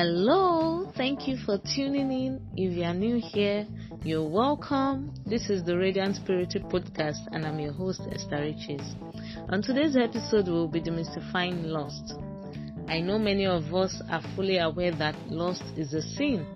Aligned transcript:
Hello, 0.00 0.88
thank 0.96 1.26
you 1.26 1.36
for 1.44 1.58
tuning 1.74 2.12
in. 2.12 2.40
If 2.54 2.76
you 2.76 2.84
are 2.84 2.94
new 2.94 3.20
here, 3.20 3.66
you're 4.04 4.28
welcome. 4.28 5.12
This 5.26 5.50
is 5.50 5.64
the 5.64 5.76
Radiant 5.76 6.14
Spiritual 6.14 6.70
Podcast, 6.70 7.18
and 7.32 7.44
I'm 7.44 7.58
your 7.58 7.72
host, 7.72 8.02
Esther 8.12 8.42
Riches. 8.42 8.94
On 9.48 9.60
today's 9.60 9.96
episode, 9.96 10.46
we'll 10.46 10.68
be 10.68 10.80
demystifying 10.80 11.64
lust. 11.64 12.14
I 12.86 13.00
know 13.00 13.18
many 13.18 13.44
of 13.44 13.74
us 13.74 14.00
are 14.08 14.22
fully 14.36 14.58
aware 14.58 14.92
that 14.92 15.16
lust 15.32 15.64
is 15.76 15.92
a 15.92 16.02
sin, 16.02 16.46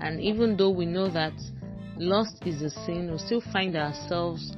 and 0.00 0.20
even 0.20 0.56
though 0.56 0.70
we 0.70 0.86
know 0.86 1.10
that 1.10 1.34
lust 1.96 2.36
is 2.46 2.62
a 2.62 2.70
sin, 2.70 3.10
we 3.10 3.18
still 3.18 3.42
find 3.52 3.74
ourselves 3.74 4.52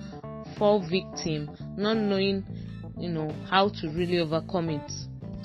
fall 0.59 0.87
victim, 0.87 1.49
not 1.79 1.97
knowing, 1.97 2.45
you 2.99 3.09
know, 3.09 3.35
how 3.49 3.71
to 3.81 3.89
really 3.89 4.19
overcome 4.19 4.69
it. 4.69 4.93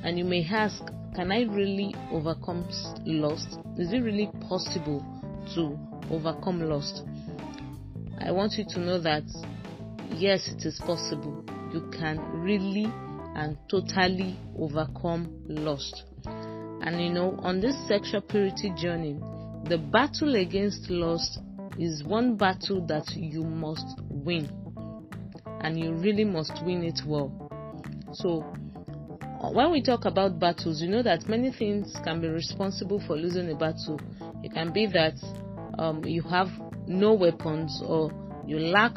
And 0.03 0.17
you 0.17 0.25
may 0.25 0.45
ask, 0.45 0.83
can 1.17 1.31
I 1.31 1.45
really 1.45 1.95
overcome 2.11 2.69
lust? 3.03 3.57
Is 3.75 3.91
it 3.91 4.01
really 4.01 4.29
possible 4.47 5.03
to 5.55 5.75
overcome 6.13 6.61
lust? 6.61 7.01
I 8.19 8.31
want 8.31 8.53
you 8.53 8.65
to 8.69 8.79
know 8.79 8.99
that 9.01 9.23
yes, 10.11 10.47
it 10.47 10.63
is 10.63 10.79
possible. 10.85 11.43
You 11.73 11.89
can 11.91 12.19
really 12.39 12.85
and 13.33 13.57
totally 13.67 14.37
overcome 14.59 15.41
lust. 15.47 16.03
And 16.23 17.01
you 17.01 17.09
know, 17.09 17.35
on 17.39 17.61
this 17.61 17.75
sexual 17.87 18.21
purity 18.21 18.71
journey, 18.77 19.19
the 19.63 19.79
battle 19.79 20.35
against 20.35 20.87
lust 20.91 21.39
is 21.79 22.03
one 22.03 22.37
battle 22.37 22.85
that 22.85 23.09
you 23.15 23.43
must 23.43 23.99
win. 24.07 24.47
And 25.61 25.79
you 25.79 25.93
really 25.93 26.25
must 26.25 26.63
win 26.63 26.83
it 26.83 26.99
well. 27.07 27.49
So, 28.13 28.45
when 29.41 29.71
we 29.71 29.81
talk 29.81 30.05
about 30.05 30.39
battles, 30.39 30.81
you 30.81 30.87
know 30.87 31.03
that 31.03 31.27
many 31.27 31.51
things 31.51 31.95
can 32.03 32.19
be 32.21 32.27
responsible 32.27 32.99
for 33.05 33.15
losing 33.15 33.49
a 33.51 33.55
battle. 33.55 33.99
It 34.43 34.53
can 34.53 34.73
be 34.73 34.87
that 34.87 35.13
um, 35.77 36.03
you 36.03 36.23
have 36.23 36.49
no 36.87 37.13
weapons 37.13 37.81
or 37.85 38.11
you 38.47 38.59
lack 38.59 38.95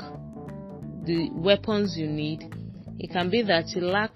the 1.05 1.29
weapons 1.33 1.97
you 1.97 2.07
need. 2.07 2.55
It 2.99 3.11
can 3.11 3.29
be 3.31 3.43
that 3.43 3.71
you 3.75 3.83
lack 3.83 4.13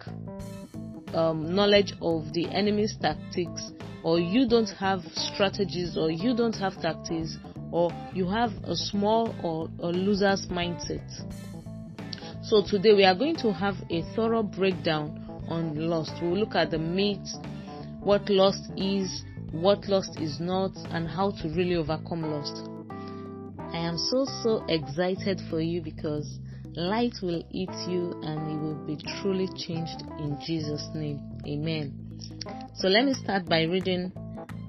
um, 1.14 1.54
knowledge 1.54 1.92
of 2.00 2.32
the 2.32 2.46
enemy's 2.50 2.96
tactics, 2.96 3.72
or 4.02 4.18
you 4.18 4.48
don't 4.48 4.70
have 4.70 5.00
strategies, 5.14 5.96
or 5.96 6.10
you 6.10 6.34
don't 6.34 6.56
have 6.56 6.80
tactics, 6.80 7.38
or 7.70 7.90
you 8.14 8.26
have 8.28 8.50
a 8.64 8.74
small 8.74 9.34
or 9.42 9.68
a 9.86 9.92
loser's 9.92 10.46
mindset. 10.48 11.04
So, 12.42 12.62
today 12.66 12.94
we 12.94 13.04
are 13.04 13.14
going 13.14 13.36
to 13.36 13.52
have 13.52 13.76
a 13.90 14.02
thorough 14.14 14.42
breakdown 14.42 15.23
on 15.48 15.74
lust. 15.76 16.12
We'll 16.22 16.38
look 16.38 16.54
at 16.54 16.70
the 16.70 16.78
myths, 16.78 17.36
what 18.00 18.28
lust 18.28 18.70
is, 18.76 19.24
what 19.50 19.86
lust 19.88 20.18
is 20.20 20.40
not, 20.40 20.72
and 20.90 21.08
how 21.08 21.30
to 21.30 21.48
really 21.48 21.76
overcome 21.76 22.22
lust. 22.22 22.68
I 23.72 23.78
am 23.78 23.98
so 23.98 24.24
so 24.42 24.64
excited 24.68 25.40
for 25.50 25.60
you 25.60 25.82
because 25.82 26.38
light 26.74 27.14
will 27.22 27.42
eat 27.50 27.74
you 27.88 28.12
and 28.22 28.52
you 28.52 28.58
will 28.58 28.86
be 28.86 28.96
truly 29.20 29.48
changed 29.56 30.02
in 30.18 30.38
Jesus' 30.46 30.88
name. 30.94 31.20
Amen. 31.46 31.92
So 32.74 32.88
let 32.88 33.04
me 33.04 33.14
start 33.14 33.46
by 33.46 33.62
reading 33.62 34.12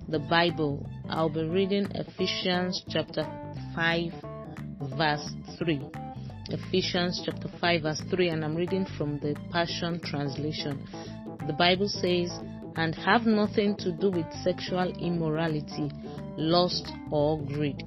the 0.07 0.19
Bible. 0.19 0.87
I'll 1.09 1.29
be 1.29 1.43
reading 1.43 1.87
Ephesians 1.93 2.83
chapter 2.89 3.27
5, 3.75 4.11
verse 4.97 5.29
3. 5.59 6.04
Ephesians 6.49 7.23
chapter 7.25 7.47
5 7.59 7.81
verse 7.81 8.01
3 8.11 8.29
and 8.29 8.45
I'm 8.45 8.55
reading 8.55 8.85
from 8.97 9.17
the 9.17 9.35
Passion 9.51 9.99
Translation. 9.99 10.87
The 11.47 11.53
Bible 11.53 11.89
says, 11.89 12.31
and 12.75 12.93
have 12.93 13.25
nothing 13.25 13.75
to 13.77 13.91
do 13.91 14.11
with 14.11 14.31
sexual 14.43 14.93
immorality, 14.99 15.89
lust 16.37 16.91
or 17.09 17.41
greed. 17.41 17.83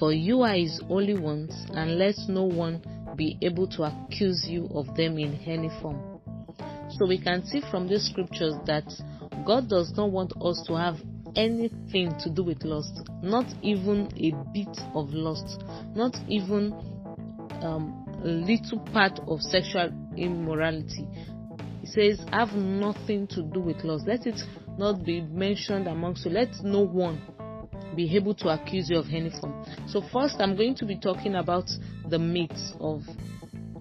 For 0.00 0.12
you 0.12 0.42
are 0.42 0.56
his 0.56 0.80
holy 0.88 1.16
ones 1.16 1.54
and 1.70 1.96
let 1.96 2.16
no 2.28 2.42
one 2.42 2.82
be 3.14 3.38
able 3.40 3.68
to 3.68 3.84
accuse 3.84 4.46
you 4.48 4.68
of 4.74 4.86
them 4.96 5.16
in 5.16 5.36
any 5.46 5.70
form. 5.80 6.20
So 6.98 7.06
we 7.06 7.20
can 7.20 7.44
see 7.46 7.62
from 7.70 7.86
these 7.86 8.06
scriptures 8.06 8.54
that 8.66 8.84
God 9.46 9.68
does 9.68 9.92
not 9.96 10.10
want 10.10 10.32
us 10.42 10.64
to 10.66 10.74
have 10.74 10.96
anything 11.36 12.14
to 12.18 12.30
do 12.30 12.42
with 12.42 12.64
lust, 12.64 13.08
not 13.22 13.46
even 13.62 14.08
a 14.16 14.32
bit 14.52 14.76
of 14.94 15.10
lust, 15.10 15.62
not 15.94 16.16
even 16.28 16.91
um, 17.62 18.04
little 18.22 18.80
part 18.92 19.18
of 19.26 19.40
sexual 19.40 19.90
immorality. 20.16 21.06
He 21.80 21.86
says, 21.86 22.24
have 22.32 22.52
nothing 22.52 23.26
to 23.28 23.42
do 23.42 23.60
with 23.60 23.82
lust. 23.84 24.06
Let 24.06 24.26
it 24.26 24.40
not 24.78 25.04
be 25.04 25.20
mentioned 25.20 25.88
amongst 25.88 26.24
you. 26.24 26.30
Let 26.30 26.48
no 26.62 26.80
one 26.80 27.20
be 27.96 28.16
able 28.16 28.34
to 28.36 28.48
accuse 28.48 28.88
you 28.88 28.98
of 28.98 29.06
any 29.12 29.30
form. 29.40 29.64
So, 29.86 30.02
first, 30.12 30.36
I'm 30.38 30.56
going 30.56 30.74
to 30.76 30.86
be 30.86 30.98
talking 30.98 31.34
about 31.34 31.68
the 32.08 32.18
myths 32.18 32.72
of 32.80 33.02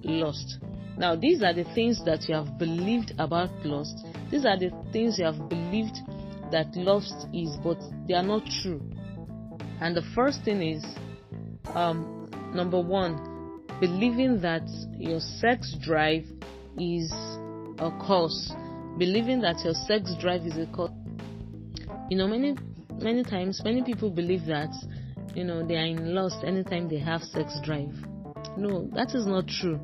lust. 0.03 0.57
Now, 0.97 1.15
these 1.15 1.41
are 1.41 1.53
the 1.53 1.63
things 1.75 2.03
that 2.05 2.27
you 2.27 2.35
have 2.35 2.57
believed 2.57 3.13
about 3.17 3.49
lust. 3.65 4.05
These 4.29 4.45
are 4.45 4.57
the 4.57 4.71
things 4.91 5.17
you 5.17 5.25
have 5.25 5.49
believed 5.49 5.97
that 6.51 6.75
lust 6.75 7.27
is, 7.33 7.55
but 7.63 7.77
they 8.07 8.13
are 8.13 8.23
not 8.23 8.43
true. 8.61 8.81
And 9.79 9.95
the 9.95 10.03
first 10.13 10.43
thing 10.43 10.61
is, 10.61 10.83
um, 11.73 12.29
number 12.53 12.79
one, 12.79 13.30
believing 13.81 14.39
that 14.41 14.61
your 14.97 15.19
sex 15.19 15.75
drive 15.81 16.23
is 16.77 17.11
a 17.79 17.91
cause, 17.99 18.53
believing 18.99 19.41
that 19.41 19.59
your 19.65 19.73
sex 19.73 20.13
drive 20.21 20.45
is 20.45 20.55
a 20.55 20.67
cause. 20.71 20.91
You 22.09 22.17
know, 22.17 22.27
many 22.27 22.55
many 23.01 23.23
times, 23.23 23.59
many 23.65 23.83
people 23.83 24.11
believe 24.11 24.45
that 24.45 24.69
you 25.35 25.43
know 25.43 25.67
they 25.67 25.75
are 25.75 25.85
in 25.85 26.13
lust 26.13 26.37
anytime 26.45 26.87
they 26.87 26.99
have 26.99 27.21
sex 27.23 27.57
drive. 27.63 27.91
No, 28.55 28.87
that 28.93 29.15
is 29.15 29.25
not 29.25 29.47
true. 29.47 29.79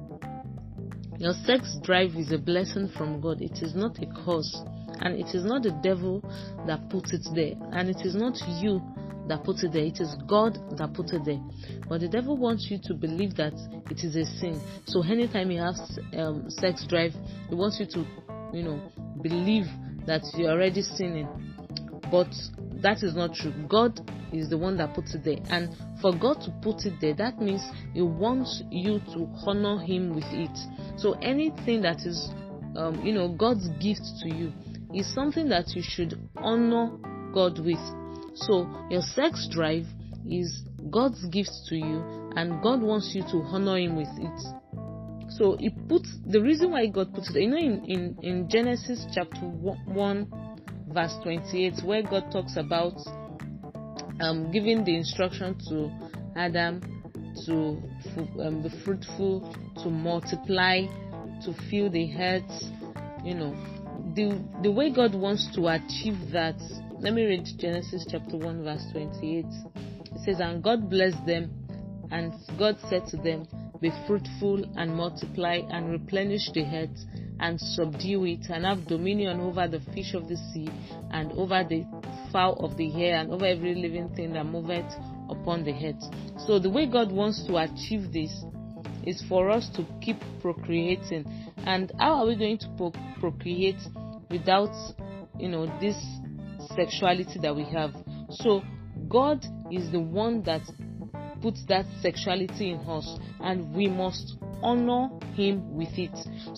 Your 1.17 1.33
sex 1.33 1.75
drive 1.81 2.11
is 2.15 2.31
a 2.31 2.37
blessing 2.37 2.91
from 2.95 3.19
God. 3.19 3.41
It 3.41 3.63
is 3.63 3.73
not 3.73 3.97
a 3.97 4.05
cause, 4.23 4.63
and 5.01 5.15
it 5.15 5.33
is 5.33 5.43
not 5.43 5.63
the 5.63 5.71
devil 5.81 6.21
that 6.67 6.87
puts 6.91 7.13
it 7.13 7.25
there, 7.33 7.53
and 7.71 7.89
it 7.89 8.05
is 8.05 8.15
not 8.15 8.35
you 8.61 8.79
that 9.27 9.43
put 9.43 9.63
it 9.63 9.73
there. 9.73 9.83
It 9.83 9.99
is 9.99 10.15
God 10.27 10.57
that 10.77 10.93
put 10.93 11.11
it 11.11 11.23
there. 11.25 11.41
But 11.88 12.01
the 12.01 12.07
devil 12.07 12.38
wants 12.38 12.67
you 12.69 12.79
to 12.83 12.93
believe 12.93 13.35
that 13.35 13.53
it 13.89 14.03
is 14.03 14.15
a 14.15 14.25
sin. 14.25 14.61
So 14.85 15.03
anytime 15.03 15.51
you 15.51 15.61
have 15.61 15.75
um, 16.17 16.49
sex 16.49 16.85
drive, 16.88 17.13
he 17.49 17.55
wants 17.55 17.79
you 17.79 17.85
to, 17.88 18.05
you 18.53 18.63
know, 18.63 18.81
believe 19.21 19.65
that 20.05 20.21
you're 20.35 20.51
already 20.51 20.81
sinning. 20.81 21.27
But 22.09 22.33
that 22.81 23.03
is 23.03 23.15
not 23.15 23.33
true. 23.33 23.53
God 23.67 23.99
is 24.31 24.49
the 24.49 24.57
one 24.57 24.77
that 24.77 24.93
puts 24.93 25.15
it 25.15 25.23
there. 25.23 25.39
And 25.49 25.75
for 26.01 26.15
God 26.15 26.41
to 26.41 26.51
put 26.61 26.85
it 26.85 26.94
there, 27.01 27.13
that 27.15 27.39
means 27.41 27.61
He 27.94 28.01
wants 28.01 28.63
you 28.71 28.99
to 29.13 29.27
honor 29.45 29.79
Him 29.79 30.15
with 30.15 30.27
it. 30.27 30.57
So 30.97 31.13
anything 31.21 31.81
that 31.81 32.01
is, 32.05 32.29
um, 32.75 33.01
you 33.03 33.13
know, 33.13 33.29
God's 33.29 33.67
gift 33.79 34.03
to 34.21 34.33
you 34.33 34.53
is 34.94 35.11
something 35.13 35.49
that 35.49 35.75
you 35.75 35.81
should 35.83 36.17
honor 36.38 36.91
God 37.33 37.59
with. 37.59 37.79
So 38.41 38.67
your 38.89 39.01
sex 39.01 39.47
drive 39.51 39.85
is 40.29 40.63
God's 40.91 41.25
gift 41.25 41.51
to 41.69 41.75
you, 41.75 42.31
and 42.35 42.61
God 42.61 42.81
wants 42.81 43.11
you 43.15 43.23
to 43.23 43.37
honor 43.43 43.77
Him 43.77 43.95
with 43.95 44.09
it. 44.17 45.31
So 45.31 45.57
He 45.59 45.69
puts 45.69 46.09
the 46.25 46.41
reason 46.41 46.71
why 46.71 46.87
God 46.87 47.13
puts 47.13 47.29
it. 47.29 47.41
You 47.41 47.49
know, 47.49 47.57
in 47.57 47.85
in, 47.85 48.17
in 48.21 48.49
Genesis 48.49 49.05
chapter 49.13 49.41
one, 49.41 50.27
verse 50.87 51.15
twenty-eight, 51.23 51.83
where 51.83 52.03
God 52.03 52.31
talks 52.31 52.57
about 52.57 52.95
um, 54.21 54.51
giving 54.51 54.83
the 54.83 54.95
instruction 54.95 55.57
to 55.69 55.91
Adam 56.35 56.81
to 57.45 57.81
um, 58.41 58.63
be 58.63 58.69
fruitful, 58.83 59.53
to 59.83 59.89
multiply, 59.89 60.85
to 61.43 61.53
fill 61.69 61.89
the 61.89 62.13
earth. 62.17 62.63
You 63.23 63.35
know, 63.35 63.56
the 64.15 64.44
the 64.63 64.71
way 64.71 64.91
God 64.91 65.13
wants 65.13 65.47
to 65.56 65.67
achieve 65.67 66.31
that 66.31 66.59
let 66.99 67.13
me 67.13 67.25
read 67.25 67.47
Genesis 67.57 68.05
chapter 68.09 68.38
1, 68.38 68.63
verse 68.63 68.83
28. 68.91 69.45
It 69.45 70.19
says, 70.25 70.39
And 70.39 70.63
God 70.63 70.89
blessed 70.89 71.23
them, 71.27 71.51
and 72.09 72.33
God 72.57 72.77
said 72.89 73.05
to 73.09 73.17
them, 73.17 73.47
Be 73.79 73.91
fruitful 74.07 74.65
and 74.75 74.95
multiply 74.95 75.61
and 75.69 75.91
replenish 75.91 76.51
the 76.53 76.63
earth 76.63 76.97
and 77.39 77.59
subdue 77.61 78.25
it 78.25 78.47
and 78.49 78.65
have 78.65 78.88
dominion 78.88 79.39
over 79.39 79.67
the 79.67 79.79
fish 79.94 80.15
of 80.15 80.27
the 80.27 80.38
sea 80.51 80.69
and 81.11 81.31
over 81.33 81.63
the 81.63 81.85
fowl 82.31 82.53
of 82.65 82.75
the 82.77 82.91
air 83.03 83.19
and 83.19 83.31
over 83.31 83.45
every 83.45 83.75
living 83.75 84.09
thing 84.15 84.33
that 84.33 84.45
moveth 84.45 84.91
upon 85.29 85.63
the 85.63 85.73
earth. 85.73 86.41
So 86.47 86.57
the 86.57 86.69
way 86.71 86.88
God 86.88 87.11
wants 87.11 87.45
to 87.45 87.57
achieve 87.57 88.11
this 88.11 88.43
is 89.05 89.23
for 89.29 89.51
us 89.51 89.69
to 89.75 89.85
keep 90.01 90.17
procreating. 90.41 91.25
And 91.57 91.91
how 92.00 92.21
are 92.21 92.25
we 92.25 92.35
going 92.35 92.57
to 92.57 92.69
pro- 92.75 92.93
procreate 93.19 93.81
without, 94.31 94.73
you 95.38 95.50
know, 95.50 95.67
this 95.79 95.95
sexuality 96.77 97.39
that 97.41 97.53
we 97.53 97.65
have. 97.65 97.91
So 98.29 98.62
God 99.09 99.45
is 99.71 99.91
the 99.91 100.00
one 100.00 100.44
that 100.44 100.62
puts 101.41 101.63
that 101.68 101.85
sexuality 102.01 102.71
in 102.71 102.79
us, 102.79 103.19
and 103.41 103.74
we 103.75 103.88
must 103.88 104.38
honor 104.62 105.09
Him 105.33 105.75
with 105.75 105.97
it. 105.97 106.15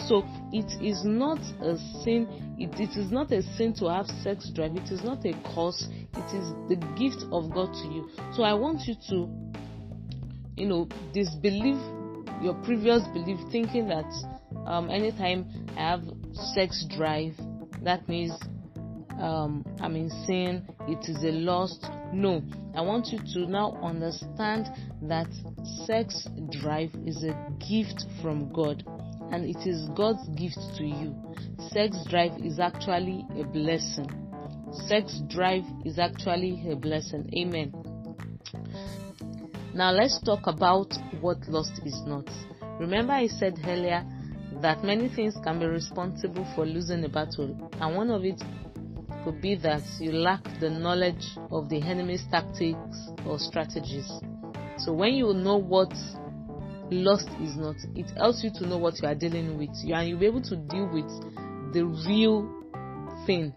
So 0.07 0.23
it 0.51 0.71
is 0.81 1.03
not 1.03 1.39
a 1.61 1.77
sin. 2.03 2.55
It, 2.57 2.79
it 2.79 2.97
is 2.97 3.11
not 3.11 3.31
a 3.31 3.41
sin 3.57 3.73
to 3.79 3.89
have 3.89 4.07
sex 4.23 4.49
drive. 4.53 4.75
It 4.75 4.91
is 4.91 5.03
not 5.03 5.25
a 5.25 5.33
cause. 5.53 5.87
It 5.91 6.35
is 6.35 6.53
the 6.69 6.77
gift 6.97 7.23
of 7.31 7.51
God 7.53 7.73
to 7.73 7.87
you. 7.87 8.09
So 8.33 8.43
I 8.43 8.53
want 8.53 8.81
you 8.85 8.95
to, 9.09 9.29
you 10.55 10.67
know, 10.67 10.87
disbelieve 11.13 11.79
your 12.41 12.53
previous 12.63 13.03
belief, 13.13 13.39
thinking 13.51 13.87
that 13.89 14.09
um, 14.65 14.89
anytime 14.89 15.45
I 15.77 15.91
have 15.91 16.03
sex 16.53 16.85
drive, 16.95 17.33
that 17.83 18.07
means 18.07 18.33
um, 19.19 19.65
I'm 19.81 19.95
in 19.95 20.09
sin, 20.25 20.65
it 20.87 21.09
is 21.09 21.23
a 21.23 21.31
lust. 21.31 21.85
No, 22.13 22.41
I 22.75 22.81
want 22.81 23.07
you 23.07 23.19
to 23.33 23.51
now 23.51 23.77
understand 23.83 24.67
that 25.03 25.27
sex 25.85 26.27
drive 26.61 26.91
is 27.05 27.23
a 27.23 27.35
gift 27.59 28.05
from 28.21 28.51
God 28.53 28.83
and 29.31 29.45
it 29.45 29.67
is 29.67 29.87
God's 29.95 30.27
gift 30.29 30.57
to 30.77 30.83
you. 30.83 31.15
Sex 31.71 31.97
drive 32.09 32.41
is 32.41 32.59
actually 32.59 33.25
a 33.39 33.43
blessing. 33.43 34.09
Sex 34.87 35.21
drive 35.27 35.63
is 35.85 35.99
actually 35.99 36.71
a 36.71 36.75
blessing. 36.75 37.29
Amen. 37.37 37.73
Now 39.73 39.91
let's 39.91 40.19
talk 40.23 40.47
about 40.47 40.93
what 41.21 41.37
lust 41.47 41.81
is 41.85 42.01
not. 42.05 42.27
Remember, 42.79 43.13
I 43.13 43.27
said 43.27 43.59
earlier 43.65 44.03
that 44.61 44.83
many 44.83 45.09
things 45.09 45.35
can 45.43 45.59
be 45.59 45.65
responsible 45.65 46.47
for 46.55 46.65
losing 46.65 47.03
a 47.03 47.09
battle, 47.09 47.69
and 47.79 47.95
one 47.95 48.09
of 48.09 48.23
it 48.25 48.41
could 49.23 49.41
be 49.41 49.55
that 49.55 49.83
you 49.99 50.11
lack 50.11 50.43
the 50.59 50.69
knowledge 50.69 51.25
of 51.51 51.69
the 51.69 51.81
enemy's 51.81 52.23
tactics 52.31 52.97
or 53.25 53.39
strategies. 53.39 54.09
So 54.77 54.93
when 54.93 55.13
you 55.13 55.33
know 55.33 55.57
what 55.57 55.91
lust 56.91 57.29
is 57.41 57.55
not, 57.55 57.75
it 57.95 58.09
helps 58.17 58.43
you 58.43 58.51
to 58.55 58.67
know 58.67 58.77
what 58.77 59.01
you 59.01 59.07
are 59.07 59.15
dealing 59.15 59.57
with, 59.57 59.69
and 59.83 60.07
you'll 60.07 60.19
be 60.19 60.25
able 60.25 60.41
to 60.43 60.55
deal 60.55 60.87
with 60.87 61.09
the 61.73 61.85
real 62.07 62.49
thing, 63.25 63.53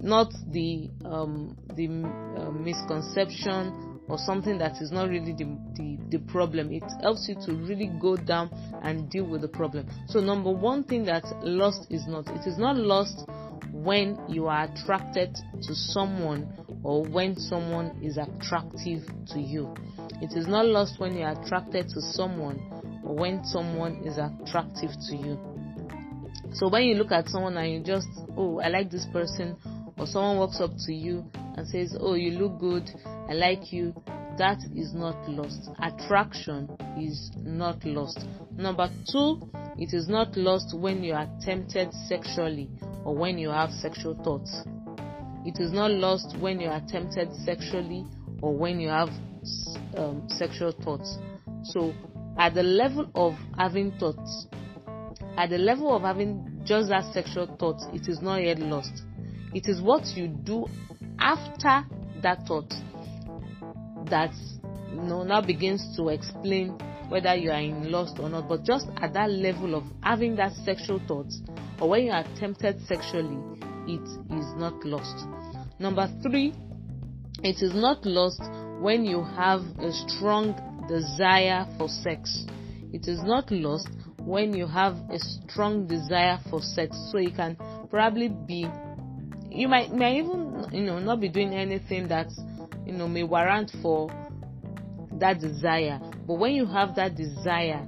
not 0.00 0.32
the 0.50 0.90
um, 1.04 1.56
the 1.74 1.86
uh, 1.86 2.50
misconception 2.50 3.88
or 4.08 4.18
something 4.18 4.58
that 4.58 4.80
is 4.80 4.90
not 4.90 5.08
really 5.08 5.32
the, 5.32 5.44
the, 5.74 5.98
the 6.10 6.18
problem. 6.30 6.72
It 6.72 6.82
helps 7.02 7.28
you 7.28 7.34
to 7.46 7.52
really 7.54 7.90
go 8.00 8.16
down 8.16 8.50
and 8.82 9.10
deal 9.10 9.24
with 9.24 9.42
the 9.42 9.48
problem. 9.48 9.86
So, 10.06 10.20
number 10.20 10.50
one 10.50 10.84
thing 10.84 11.04
that 11.04 11.24
lust 11.42 11.86
is 11.90 12.06
not, 12.06 12.26
it 12.28 12.46
is 12.46 12.58
not 12.58 12.76
lust 12.76 13.26
when 13.84 14.18
you 14.28 14.48
are 14.48 14.64
attracted 14.64 15.32
to 15.62 15.74
someone 15.74 16.52
or 16.82 17.04
when 17.04 17.36
someone 17.36 17.96
is 18.02 18.18
attractive 18.18 19.02
to 19.28 19.40
you. 19.40 19.72
It 20.20 20.32
is 20.36 20.48
not 20.48 20.66
lost 20.66 20.98
when 20.98 21.16
you 21.16 21.22
are 21.22 21.40
attracted 21.40 21.88
to 21.90 22.00
someone 22.00 22.58
or 23.04 23.14
when 23.14 23.44
someone 23.44 24.02
is 24.04 24.18
attractive 24.18 24.90
to 25.08 25.16
you. 25.16 25.38
So 26.54 26.68
when 26.68 26.82
you 26.84 26.96
look 26.96 27.12
at 27.12 27.28
someone 27.28 27.56
and 27.56 27.72
you 27.72 27.80
just, 27.80 28.08
oh, 28.36 28.58
I 28.58 28.68
like 28.68 28.90
this 28.90 29.06
person, 29.12 29.56
or 29.96 30.06
someone 30.06 30.38
walks 30.38 30.60
up 30.60 30.72
to 30.86 30.92
you 30.92 31.24
and 31.56 31.66
says, 31.68 31.96
oh, 32.00 32.14
you 32.14 32.32
look 32.32 32.58
good, 32.58 32.90
I 33.28 33.34
like 33.34 33.72
you, 33.72 33.94
that 34.38 34.58
is 34.74 34.92
not 34.92 35.28
lost. 35.28 35.70
Attraction 35.80 36.68
is 36.98 37.30
not 37.36 37.84
lost. 37.84 38.26
Number 38.56 38.88
two, 39.10 39.40
it 39.76 39.94
is 39.94 40.08
not 40.08 40.36
lost 40.36 40.76
when 40.76 41.04
you 41.04 41.12
are 41.12 41.28
tempted 41.44 41.92
sexually 42.08 42.68
or 43.08 43.14
when 43.14 43.38
you 43.38 43.48
have 43.48 43.70
sexual 43.70 44.14
thoughts. 44.22 44.54
It 45.46 45.58
is 45.60 45.72
not 45.72 45.90
lost 45.90 46.36
when 46.40 46.60
you 46.60 46.68
are 46.68 46.82
tempted 46.86 47.32
sexually 47.42 48.04
or 48.42 48.54
when 48.54 48.78
you 48.80 48.90
have 48.90 49.08
um, 49.96 50.28
sexual 50.28 50.72
thoughts. 50.72 51.16
So, 51.62 51.94
at 52.38 52.52
the 52.52 52.62
level 52.62 53.10
of 53.14 53.32
having 53.56 53.92
thoughts, 53.92 54.46
at 55.38 55.48
the 55.48 55.56
level 55.56 55.96
of 55.96 56.02
having 56.02 56.60
just 56.66 56.90
that 56.90 57.10
sexual 57.14 57.46
thought, 57.58 57.80
it 57.94 58.08
is 58.08 58.20
not 58.20 58.42
yet 58.42 58.58
lost. 58.58 59.04
It 59.54 59.68
is 59.68 59.80
what 59.80 60.04
you 60.08 60.28
do 60.28 60.66
after 61.18 61.86
that 62.22 62.46
thought 62.46 62.74
that 64.10 64.34
you 64.90 65.00
know 65.00 65.22
now 65.22 65.40
begins 65.40 65.96
to 65.96 66.10
explain 66.10 66.78
whether 67.08 67.34
you 67.34 67.50
are 67.50 67.60
in 67.60 67.90
lust 67.90 68.18
or 68.20 68.28
not. 68.28 68.50
But 68.50 68.64
just 68.64 68.86
at 68.98 69.14
that 69.14 69.30
level 69.30 69.74
of 69.74 69.84
having 70.02 70.36
that 70.36 70.52
sexual 70.52 71.00
thought, 71.08 71.32
or 71.80 71.88
when 71.88 72.04
you 72.04 72.12
are 72.12 72.24
tempted 72.38 72.80
sexually, 72.86 73.38
it 73.86 74.02
is 74.32 74.46
not 74.56 74.84
lost. 74.84 75.26
Number 75.78 76.08
three, 76.22 76.52
it 77.42 77.62
is 77.62 77.74
not 77.74 78.04
lost 78.04 78.42
when 78.80 79.04
you 79.04 79.22
have 79.22 79.60
a 79.78 79.92
strong 79.92 80.54
desire 80.88 81.66
for 81.78 81.88
sex. 81.88 82.44
It 82.92 83.06
is 83.06 83.22
not 83.22 83.50
lost 83.50 83.88
when 84.18 84.54
you 84.54 84.66
have 84.66 84.94
a 85.10 85.18
strong 85.18 85.86
desire 85.86 86.38
for 86.50 86.60
sex. 86.60 86.96
So 87.12 87.18
you 87.18 87.30
can 87.30 87.56
probably 87.90 88.28
be, 88.28 88.66
you 89.50 89.68
might, 89.68 89.92
may 89.92 90.18
even, 90.18 90.66
you 90.72 90.82
know, 90.82 90.98
not 90.98 91.20
be 91.20 91.28
doing 91.28 91.54
anything 91.54 92.08
that, 92.08 92.28
you 92.84 92.92
know, 92.92 93.08
may 93.08 93.22
warrant 93.22 93.70
for 93.82 94.10
that 95.12 95.40
desire. 95.40 96.00
But 96.26 96.34
when 96.34 96.52
you 96.52 96.66
have 96.66 96.94
that 96.96 97.16
desire 97.16 97.86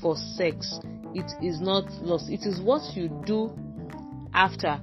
for 0.00 0.16
sex, 0.16 0.78
it 1.14 1.30
is 1.42 1.60
not 1.60 1.90
lost. 2.02 2.30
It 2.30 2.46
is 2.46 2.60
what 2.60 2.82
you 2.96 3.08
do 3.26 3.52
after. 4.34 4.80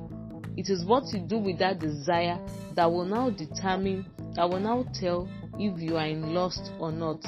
It 0.58 0.70
is 0.70 0.86
what 0.86 1.04
you 1.14 1.22
do 1.22 1.38
with 1.38 1.60
that 1.60 1.80
desire 1.80 2.40
that 2.76 2.92
will 2.92 3.06
now 3.06 3.30
determine, 3.30 4.06
that 4.36 4.50
will 4.50 4.60
now 4.60 4.86
tell 4.94 5.30
if 5.58 5.82
you 5.82 5.98
are 5.98 6.06
in 6.06 6.34
lust 6.34 6.72
or 6.80 6.92
not. 6.92 7.24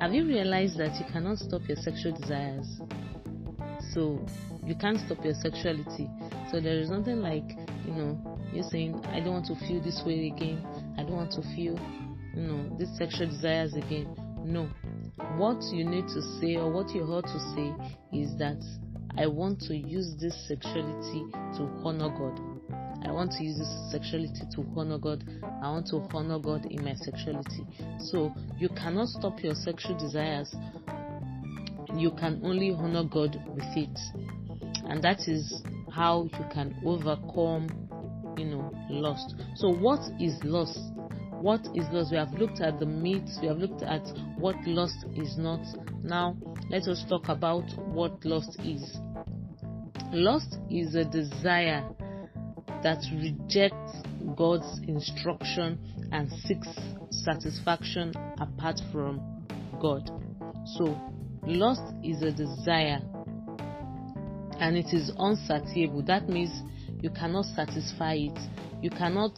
Have 0.00 0.12
you 0.12 0.26
realized 0.26 0.78
that 0.78 0.98
you 1.00 1.06
cannot 1.12 1.38
stop 1.38 1.62
your 1.66 1.76
sexual 1.76 2.12
desires? 2.12 2.66
So 3.92 4.24
you 4.64 4.74
can't 4.76 4.98
stop 5.00 5.24
your 5.24 5.34
sexuality. 5.34 6.08
So 6.50 6.60
there 6.60 6.78
is 6.78 6.90
nothing 6.90 7.20
like, 7.20 7.48
you 7.84 7.92
know, 7.92 8.38
you're 8.52 8.68
saying, 8.70 9.02
I 9.06 9.20
don't 9.20 9.32
want 9.32 9.46
to 9.46 9.56
feel 9.66 9.82
this 9.82 10.02
way 10.06 10.28
again. 10.28 10.64
I 10.96 11.02
don't 11.02 11.16
want 11.16 11.32
to 11.32 11.42
feel, 11.54 11.78
you 12.34 12.42
know, 12.42 12.76
these 12.78 12.96
sexual 12.96 13.28
desires 13.28 13.74
again. 13.74 14.14
No. 14.44 14.68
What 15.36 15.62
you 15.72 15.84
need 15.84 16.08
to 16.08 16.22
say 16.40 16.56
or 16.56 16.70
what 16.70 16.90
you 16.94 17.02
ought 17.02 17.26
to 17.26 17.40
say 17.54 17.72
is 18.12 18.36
that 18.38 18.62
I 19.16 19.26
want 19.26 19.60
to 19.62 19.76
use 19.76 20.14
this 20.20 20.34
sexuality 20.48 21.24
to 21.56 21.68
honor 21.84 22.08
God. 22.08 22.40
I 23.04 23.12
want 23.12 23.32
to 23.32 23.44
use 23.44 23.58
this 23.58 23.90
sexuality 23.90 24.42
to 24.54 24.64
honor 24.76 24.98
God. 24.98 25.24
I 25.62 25.70
want 25.70 25.86
to 25.88 25.96
honor 26.12 26.38
God 26.38 26.66
in 26.66 26.84
my 26.84 26.94
sexuality. 26.94 27.66
So 27.98 28.32
you 28.58 28.68
cannot 28.70 29.08
stop 29.08 29.42
your 29.42 29.54
sexual 29.54 29.96
desires. 29.98 30.54
You 31.94 32.10
can 32.12 32.40
only 32.44 32.72
honor 32.72 33.04
God 33.04 33.40
with 33.48 33.76
it. 33.76 33.98
And 34.84 35.02
that 35.02 35.20
is 35.26 35.62
how 35.92 36.24
you 36.24 36.44
can 36.52 36.76
overcome, 36.84 37.68
you 38.36 38.46
know, 38.46 38.72
lust. 38.88 39.34
So 39.56 39.68
what 39.68 40.00
is 40.20 40.38
lust? 40.44 40.78
What 41.40 41.60
is 41.74 41.86
lost. 41.92 42.10
We 42.10 42.16
have 42.16 42.32
looked 42.32 42.60
at 42.60 42.80
the 42.80 42.86
myths, 42.86 43.38
we 43.40 43.48
have 43.48 43.58
looked 43.58 43.82
at 43.82 44.02
what 44.38 44.56
lost 44.66 45.04
is 45.14 45.36
not. 45.38 45.60
Now 46.02 46.36
let 46.70 46.82
us 46.88 47.04
talk 47.08 47.28
about 47.28 47.64
what 47.78 48.24
lost 48.24 48.58
is. 48.60 48.98
Lost 50.12 50.56
is 50.70 50.94
a 50.94 51.04
desire 51.04 51.88
that 52.82 53.04
rejects 53.12 54.02
God's 54.36 54.80
instruction 54.86 55.78
and 56.12 56.30
seeks 56.30 56.68
satisfaction 57.10 58.12
apart 58.40 58.80
from 58.92 59.20
God. 59.80 60.10
So, 60.76 60.98
lust 61.44 61.82
is 62.02 62.22
a 62.22 62.30
desire 62.30 63.00
and 64.60 64.76
it 64.76 64.92
is 64.92 65.12
unsatiable. 65.18 66.02
That 66.02 66.28
means 66.28 66.50
you 67.00 67.10
cannot 67.10 67.44
satisfy 67.44 68.14
it. 68.14 68.38
You 68.82 68.90
cannot, 68.90 69.32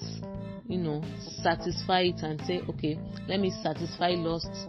you 0.70 0.78
know, 0.78 1.02
satisfy 1.42 2.02
it 2.02 2.22
and 2.22 2.40
say, 2.46 2.60
okay, 2.68 2.98
let 3.26 3.40
me 3.40 3.52
satisfy 3.62 4.10
lust 4.10 4.68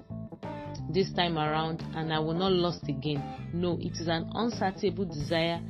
this 0.89 1.13
time 1.13 1.37
around 1.37 1.83
and 1.95 2.11
I 2.11 2.19
will 2.19 2.33
not 2.33 2.51
lust 2.51 2.83
again. 2.89 3.23
No, 3.53 3.77
it 3.79 3.93
is 4.01 4.07
an 4.07 4.29
unsatiable 4.33 5.05
desire 5.05 5.61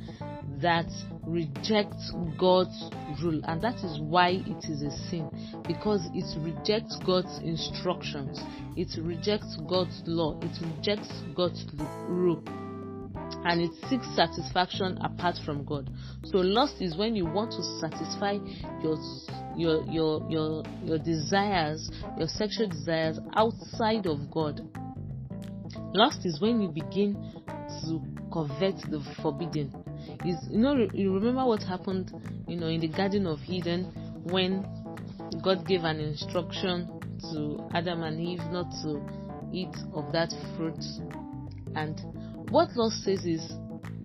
that 0.62 0.86
rejects 1.26 2.12
God's 2.38 2.90
rule, 3.22 3.40
and 3.44 3.60
that 3.62 3.76
is 3.76 4.00
why 4.00 4.42
it 4.46 4.64
is 4.70 4.82
a 4.82 4.90
sin 5.10 5.28
because 5.66 6.08
it 6.14 6.24
rejects 6.40 6.96
God's 7.04 7.38
instructions, 7.42 8.40
it 8.76 8.88
rejects 9.02 9.58
God's 9.68 10.02
law, 10.06 10.38
it 10.40 10.56
rejects 10.62 11.10
God's 11.34 11.66
rule. 12.08 12.42
And 13.44 13.60
it 13.60 13.72
seeks 13.88 14.06
satisfaction 14.14 14.98
apart 15.02 15.36
from 15.44 15.64
God. 15.64 15.90
So 16.24 16.38
lust 16.38 16.76
is 16.80 16.96
when 16.96 17.16
you 17.16 17.26
want 17.26 17.52
to 17.52 17.62
satisfy 17.80 18.38
your 18.82 18.96
your 19.56 19.84
your 19.90 20.30
your 20.30 20.62
your 20.84 20.98
desires, 20.98 21.90
your 22.18 22.28
sexual 22.28 22.68
desires 22.68 23.18
outside 23.34 24.06
of 24.06 24.30
God. 24.30 24.60
Lust 25.94 26.24
is 26.24 26.40
when 26.40 26.60
you 26.60 26.68
begin 26.68 27.14
to 27.84 28.00
covet 28.32 28.76
the 28.90 29.02
forbidden 29.22 29.72
is 30.24 30.36
you 30.50 30.58
know 30.58 30.88
you 30.92 31.14
remember 31.14 31.44
what 31.44 31.62
happened 31.62 32.10
you 32.48 32.56
know 32.56 32.66
in 32.66 32.80
the 32.80 32.88
garden 32.88 33.26
of 33.26 33.38
eden 33.48 33.84
when 34.24 34.64
god 35.42 35.66
gave 35.66 35.84
an 35.84 36.00
instruction 36.00 36.88
to 37.20 37.68
adam 37.74 38.02
and 38.02 38.20
eve 38.20 38.42
not 38.50 38.70
to 38.82 39.00
eat 39.52 39.74
of 39.94 40.10
that 40.12 40.32
fruit 40.56 40.82
and 41.74 42.00
what 42.52 42.70
law 42.76 42.90
says 42.90 43.24
is 43.24 43.52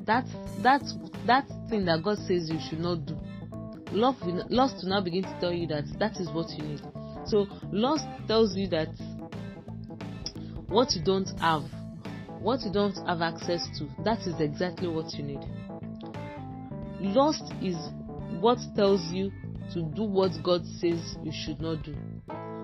that 0.06 0.25
that 0.63 0.82
that 1.25 1.46
thing 1.70 1.86
that 1.86 2.01
god 2.01 2.18
says 2.20 2.50
you 2.50 2.60
should 2.70 2.80
not 2.80 3.06
do 3.06 3.18
love 3.92 4.16
will, 4.25 4.46
lust 4.50 4.75
will 4.82 4.89
now 4.89 5.01
begin 5.01 5.24
to 5.24 5.38
tell 5.39 5.54
you 5.54 5.68
that 5.68 5.86
that 6.00 6.20
is 6.20 6.30
what 6.30 6.50
you 6.51 6.63
need. 6.63 6.82
So 7.25 7.48
lust 7.72 8.06
tells 8.27 8.56
you 8.56 8.68
that 8.70 8.89
what 10.68 10.94
you 10.94 11.04
don't 11.04 11.30
have, 11.39 11.63
what 12.39 12.62
you 12.62 12.72
don't 12.72 12.96
have 13.08 13.22
access 13.22 13.68
to, 13.80 13.88
that 14.04 14.20
is 14.22 14.39
exactly 14.39 14.88
what 14.88 15.13
you 15.13 15.24
need. 15.24 15.44
Lust 17.00 17.54
is 17.62 17.77
what 18.39 18.60
tells 18.75 19.01
you 19.12 19.32
to 19.74 19.82
do 19.96 20.04
what 20.04 20.32
God 20.44 20.66
says 20.80 21.18
you 21.24 21.32
should 21.32 21.60
not 21.62 21.84
do. 21.84 21.96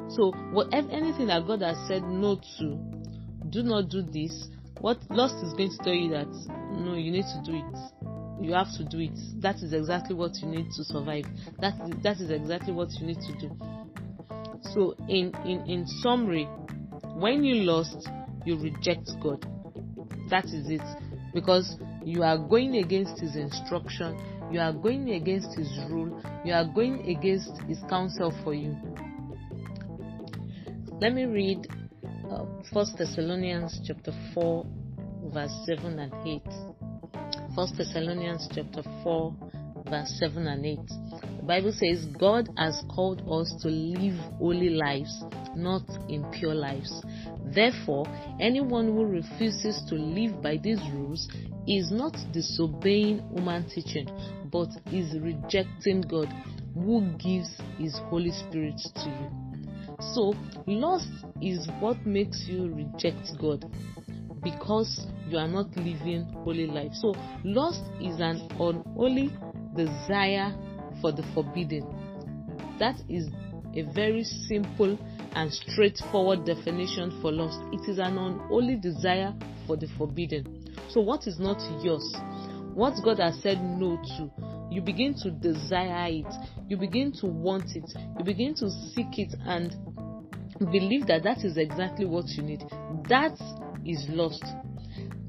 So, 0.10 0.32
whatever 0.52 0.90
anything 0.92 1.28
that 1.28 1.48
God 1.48 1.62
has 1.62 1.78
said 1.88 2.04
no 2.04 2.40
to, 2.60 2.78
do 3.50 3.64
not 3.64 3.90
do 3.90 4.02
this. 4.02 4.48
What 4.80 5.00
lust 5.10 5.36
is 5.44 5.54
going 5.54 5.72
to 5.72 5.78
tell 5.78 5.94
you 5.94 6.10
that 6.12 6.28
no, 6.80 6.96
you 6.96 7.12
need 7.12 7.26
to 7.26 7.42
do 7.46 7.56
it. 7.56 8.44
You 8.44 8.54
have 8.54 8.72
to 8.78 8.84
do 8.84 9.00
it. 9.00 9.18
That 9.42 9.58
is 9.58 9.74
exactly 9.74 10.16
what 10.16 10.36
you 10.42 10.48
need 10.48 10.70
to 10.76 10.84
survive. 10.84 11.26
That 11.60 11.76
that 12.04 12.20
is 12.20 12.30
exactly 12.30 12.74
what 12.74 12.90
you 13.00 13.08
need 13.08 13.20
to 13.20 13.34
do. 13.40 13.58
So, 14.74 14.96
in 15.08 15.34
in 15.46 15.64
in 15.70 15.88
summary, 16.02 16.46
when 17.16 17.44
you 17.44 17.64
lust, 17.64 18.10
you 18.46 18.58
reject 18.60 19.12
God. 19.22 19.46
That 20.30 20.46
is 20.46 20.70
it, 20.70 20.82
because 21.34 21.78
you 22.04 22.24
are 22.24 22.38
going 22.38 22.78
against 22.78 23.20
His 23.20 23.36
instruction. 23.36 24.18
You 24.52 24.60
are 24.60 24.74
going 24.74 25.12
against 25.12 25.58
His 25.58 25.70
rule. 25.90 26.22
You 26.44 26.54
are 26.54 26.66
going 26.66 27.10
against 27.10 27.62
His 27.68 27.80
counsel 27.90 28.34
for 28.44 28.54
you. 28.54 28.76
Let 31.00 31.14
me 31.14 31.26
read 31.26 31.68
First 32.74 32.98
Thessalonians 32.98 33.80
chapter 33.86 34.12
4 34.34 34.66
verse 35.34 35.52
7 35.66 36.00
and 36.00 36.14
8. 36.26 36.42
First 37.56 37.78
Thessalonians 37.78 38.48
chapter 38.54 38.82
4 39.04 39.36
verse 39.90 40.16
7 40.20 40.48
and 40.48 40.66
8. 40.66 40.80
The 41.38 41.44
Bible 41.46 41.74
says 41.74 42.06
God 42.18 42.50
has 42.58 42.82
called 42.94 43.22
us 43.30 43.54
to 43.62 43.68
live 43.68 44.18
holy 44.38 44.70
lives, 44.70 45.24
not 45.56 45.84
impure 46.10 46.56
lives. 46.56 47.04
Therefore, 47.54 48.06
anyone 48.40 48.88
who 48.88 49.06
refuses 49.06 49.84
to 49.90 49.96
live 49.96 50.42
by 50.42 50.58
these 50.58 50.82
rules 50.94 51.28
is 51.68 51.92
not 51.92 52.16
disobeying 52.32 53.22
human 53.36 53.70
teaching, 53.70 54.08
but 54.52 54.70
is 54.92 55.14
rejecting 55.20 56.02
God 56.02 56.34
who 56.74 57.02
gives 57.18 57.56
his 57.78 57.96
Holy 58.10 58.32
Spirit 58.32 58.80
to 58.96 59.10
you. 59.10 59.53
So, 60.00 60.34
lust 60.68 61.10
is 61.42 61.68
what 61.80 62.06
makes 62.06 62.46
you 62.48 62.74
reject 62.74 63.32
God 63.40 63.66
because 64.44 65.08
you 65.30 65.38
are 65.38 65.48
not 65.48 65.76
living 65.78 66.26
holy 66.44 66.68
life. 66.68 66.92
So, 66.94 67.14
lust 67.44 67.84
is 68.02 68.20
an 68.20 68.48
unholy 68.60 69.32
desire 69.76 70.54
for 71.02 71.12
the 71.12 71.24
forbidden. 71.34 71.84
That 72.80 72.96
is 73.10 73.30
a 73.76 73.82
very 73.94 74.24
simple 74.24 74.98
and 75.36 75.52
straightforward 75.52 76.46
definition 76.46 77.20
for 77.22 77.32
lust. 77.32 77.60
It 77.72 77.90
is 77.90 77.98
an 77.98 78.18
unholy 78.18 78.76
desire 78.76 79.34
for 79.66 79.78
the 79.78 79.88
forbidden. 79.98 80.76
So, 80.90 81.02
what 81.02 81.28
is 81.28 81.40
not 81.40 81.60
yours? 81.84 82.16
What 82.74 82.94
God 83.04 83.20
has 83.20 83.40
said 83.42 83.64
no 83.64 83.98
to, 84.18 84.32
you 84.72 84.82
begin 84.82 85.16
to 85.24 85.32
desire 85.32 86.08
it, 86.10 86.34
you 86.68 86.78
begin 86.78 87.12
to 87.20 87.28
want 87.28 87.76
it, 87.76 87.90
you 88.18 88.24
begin 88.24 88.56
to 88.56 88.70
seek 88.70 89.20
it, 89.20 89.36
and 89.46 89.76
believe 90.72 91.08
that 91.08 91.24
that 91.24 91.40
is 91.44 91.58
exactly 91.58 92.06
what 92.06 92.28
you 92.30 92.44
need. 92.44 92.64
That 93.10 93.38
is 93.86 94.06
lost. 94.10 94.44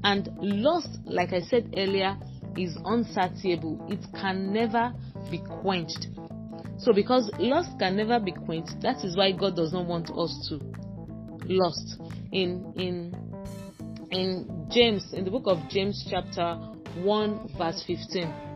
And 0.03 0.29
lust, 0.39 0.99
like 1.05 1.33
I 1.33 1.41
said 1.41 1.73
earlier, 1.75 2.17
is 2.57 2.77
unsatiable. 2.85 3.87
It 3.89 4.05
can 4.19 4.53
never 4.53 4.93
be 5.29 5.39
quenched. 5.61 6.07
So, 6.77 6.93
because 6.93 7.29
lust 7.39 7.71
can 7.79 7.95
never 7.95 8.19
be 8.19 8.31
quenched, 8.31 8.81
that 8.81 9.03
is 9.03 9.17
why 9.17 9.31
God 9.31 9.55
does 9.55 9.73
not 9.73 9.85
want 9.85 10.09
us 10.11 10.49
to 10.49 10.59
lust. 11.47 11.97
In 12.31 12.73
in 12.75 13.15
in 14.11 14.67
James, 14.69 15.13
in 15.13 15.25
the 15.25 15.31
book 15.31 15.45
of 15.47 15.57
James, 15.69 16.05
chapter 16.09 16.55
1, 17.01 17.49
verse 17.57 17.83
15. 17.85 18.54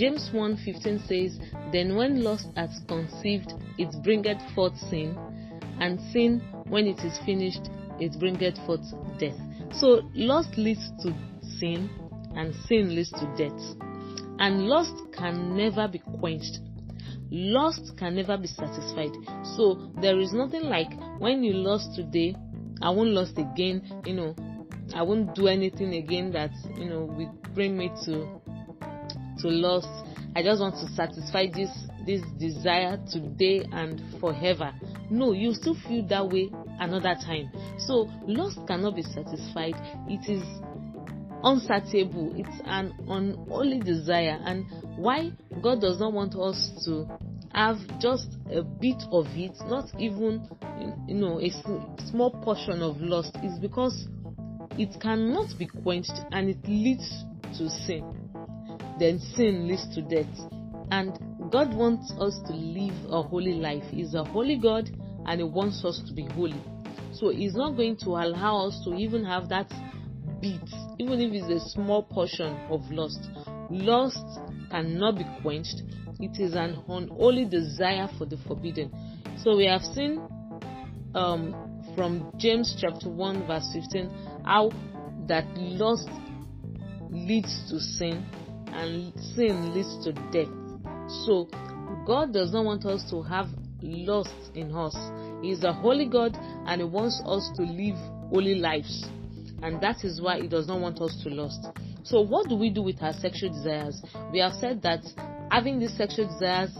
James 0.00 0.30
1:15 0.32 1.06
says, 1.06 1.38
Then 1.72 1.94
when 1.94 2.24
lust 2.24 2.48
hath 2.56 2.72
conceived, 2.88 3.52
it 3.76 3.94
bringeth 4.02 4.40
forth 4.54 4.74
sin, 4.88 5.14
and 5.78 6.00
sin, 6.10 6.40
when 6.68 6.86
it 6.86 7.04
is 7.04 7.18
finished, 7.26 7.68
it 8.00 8.18
bringeth 8.18 8.56
forth 8.64 8.80
death. 9.18 9.38
So 9.74 10.10
lust 10.14 10.56
leads 10.56 10.90
to 11.02 11.12
sin, 11.58 11.90
and 12.34 12.54
sin 12.66 12.94
leads 12.94 13.10
to 13.10 13.26
death. 13.36 13.60
And 14.38 14.68
lust 14.68 14.94
can 15.12 15.54
never 15.54 15.86
be 15.86 15.98
quenched. 15.98 16.60
Lust 17.30 17.92
can 17.98 18.14
never 18.14 18.38
be 18.38 18.46
satisfied. 18.46 19.12
So 19.54 19.92
there 20.00 20.18
is 20.18 20.32
nothing 20.32 20.62
like 20.62 20.98
when 21.18 21.44
you 21.44 21.52
lost 21.52 21.94
today, 21.94 22.34
I 22.80 22.88
won't 22.88 23.10
lust 23.10 23.36
again, 23.36 24.00
you 24.06 24.14
know, 24.14 24.34
I 24.94 25.02
won't 25.02 25.34
do 25.34 25.46
anything 25.46 25.92
again 25.92 26.32
that, 26.32 26.52
you 26.78 26.86
know, 26.86 27.04
will 27.04 27.34
bring 27.54 27.76
me 27.76 27.90
to 28.06 28.39
to 29.42 29.48
lust. 29.48 29.88
I 30.36 30.42
just 30.42 30.60
want 30.60 30.74
to 30.76 30.88
satisfy 30.94 31.46
this 31.52 31.70
this 32.06 32.22
desire 32.38 32.98
today 33.10 33.66
and 33.72 34.00
forever. 34.20 34.72
No, 35.10 35.32
you 35.32 35.52
still 35.52 35.76
feel 35.86 36.06
that 36.08 36.28
way 36.28 36.50
another 36.78 37.14
time. 37.14 37.50
So 37.78 38.08
lust 38.26 38.58
cannot 38.66 38.96
be 38.96 39.02
satisfied. 39.02 39.74
It 40.08 40.30
is 40.30 40.42
unsatiable. 41.42 42.34
It's 42.36 42.60
an 42.64 42.94
unholy 43.08 43.80
desire. 43.80 44.38
And 44.44 44.66
why 44.96 45.32
God 45.62 45.80
does 45.80 46.00
not 46.00 46.12
want 46.12 46.34
us 46.36 46.70
to 46.86 47.06
have 47.52 47.78
just 48.00 48.28
a 48.50 48.62
bit 48.62 49.02
of 49.10 49.26
it, 49.34 49.56
not 49.66 49.86
even 49.98 50.48
you 51.08 51.14
know 51.14 51.40
a 51.40 51.50
small 52.10 52.30
portion 52.42 52.82
of 52.82 53.00
lust, 53.00 53.36
is 53.42 53.58
because 53.58 54.06
it 54.78 55.00
cannot 55.00 55.48
be 55.58 55.66
quenched 55.66 56.12
and 56.30 56.48
it 56.48 56.62
leads 56.66 57.24
to 57.58 57.68
sin 57.68 58.19
then 59.00 59.18
sin 59.18 59.66
leads 59.66 59.92
to 59.94 60.02
death. 60.02 60.28
And 60.92 61.18
God 61.50 61.74
wants 61.74 62.12
us 62.20 62.38
to 62.46 62.52
live 62.52 62.94
a 63.10 63.22
holy 63.22 63.54
life. 63.54 63.82
He's 63.90 64.14
a 64.14 64.22
holy 64.22 64.58
God 64.58 64.90
and 65.26 65.40
He 65.40 65.44
wants 65.44 65.84
us 65.84 66.02
to 66.06 66.12
be 66.12 66.26
holy. 66.34 66.62
So 67.12 67.30
He's 67.30 67.54
not 67.54 67.76
going 67.76 67.96
to 68.04 68.10
allow 68.10 68.68
us 68.68 68.80
to 68.84 68.94
even 68.94 69.24
have 69.24 69.48
that 69.48 69.68
bit, 70.40 70.60
even 70.98 71.20
if 71.20 71.32
it's 71.32 71.64
a 71.64 71.68
small 71.70 72.02
portion 72.02 72.54
of 72.68 72.82
lust. 72.90 73.20
Lust 73.70 74.24
cannot 74.70 75.16
be 75.16 75.24
quenched, 75.42 75.82
it 76.20 76.38
is 76.38 76.54
an 76.54 76.82
unholy 76.88 77.46
desire 77.46 78.08
for 78.18 78.26
the 78.26 78.36
forbidden. 78.46 78.92
So 79.42 79.56
we 79.56 79.66
have 79.66 79.82
seen 79.82 80.20
um, 81.14 81.54
from 81.96 82.32
James 82.36 82.76
chapter 82.78 83.08
1, 83.08 83.46
verse 83.46 83.68
15, 83.72 84.42
how 84.44 84.70
that 85.26 85.46
lust 85.56 86.08
leads 87.10 87.70
to 87.70 87.80
sin 87.80 88.26
and 88.74 89.12
sin 89.34 89.74
leads 89.74 90.04
to 90.04 90.12
death. 90.32 90.48
So, 91.24 91.48
God 92.06 92.32
does 92.32 92.52
not 92.52 92.64
want 92.64 92.84
us 92.86 93.08
to 93.10 93.22
have 93.22 93.48
lust 93.82 94.34
in 94.54 94.74
us. 94.74 94.96
He 95.42 95.50
is 95.50 95.64
a 95.64 95.72
holy 95.72 96.06
God 96.06 96.36
and 96.66 96.80
He 96.80 96.86
wants 96.86 97.20
us 97.26 97.50
to 97.56 97.62
live 97.62 97.96
holy 98.30 98.54
lives. 98.56 99.06
And 99.62 99.80
that 99.82 100.04
is 100.04 100.20
why 100.20 100.40
He 100.40 100.48
does 100.48 100.66
not 100.68 100.80
want 100.80 101.00
us 101.00 101.20
to 101.24 101.30
lust. 101.30 101.66
So, 102.02 102.20
what 102.20 102.48
do 102.48 102.56
we 102.56 102.70
do 102.70 102.82
with 102.82 103.02
our 103.02 103.12
sexual 103.12 103.50
desires? 103.50 104.00
We 104.32 104.38
have 104.40 104.54
said 104.54 104.82
that 104.82 105.00
having 105.50 105.78
these 105.78 105.96
sexual 105.96 106.26
desires, 106.26 106.70